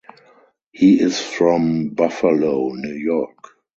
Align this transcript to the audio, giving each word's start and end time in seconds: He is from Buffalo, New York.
He 0.71 0.99
is 0.99 1.19
from 1.21 1.89
Buffalo, 1.89 2.69
New 2.73 2.95
York. 2.95 3.49